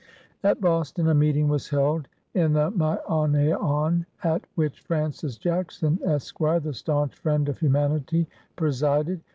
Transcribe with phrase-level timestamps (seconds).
[0.43, 6.73] At Boston, a meeting was held in the Meionaon, at which Francis Jackson, Esq., the
[6.73, 9.21] staunch friend of humanity, presided.